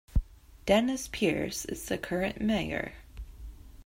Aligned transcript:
Dennis 0.65 1.07
Pierce 1.09 1.63
is 1.65 1.85
the 1.85 1.95
current 1.95 2.41
mayor. 2.41 2.93